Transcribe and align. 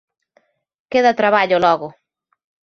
Queda 0.91 1.17
traballo, 1.19 1.57
logo. 1.65 1.87